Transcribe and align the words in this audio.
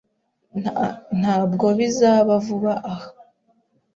Ntabwo 1.19 1.65
bizaba 1.79 2.33
vuba 2.45 2.73
aha. 2.91 3.09